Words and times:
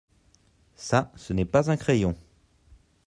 Ça 0.77 1.11
ce 1.15 1.31
n'est 1.31 1.45
pas 1.45 1.69
un 1.69 1.77
crayon. 1.77 2.15